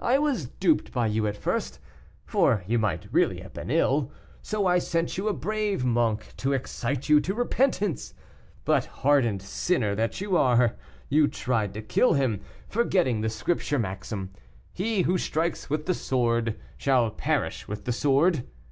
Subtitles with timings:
[0.00, 1.78] I was duped by you at first,
[2.24, 4.10] for you might really have been ill,
[4.42, 8.12] so I sent you a brave monk, to excite you to repentance;
[8.64, 10.74] but, hardened sinner that you are,
[11.08, 14.30] you tried to kill him, forgetting the Scripture maxim,
[14.72, 18.42] 'He who strikes with the sword shall perish with the sword.